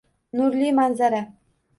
Nurli 0.37 0.71
manzara. 0.79 1.19